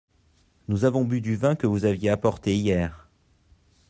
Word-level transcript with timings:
Nous 0.67 0.83
avons 0.83 1.05
bu 1.05 1.21
du 1.21 1.35
vin 1.35 1.53
que 1.55 1.67
vous 1.67 1.85
aviez 1.85 2.09
apporté 2.09 2.57
hier. 2.57 3.07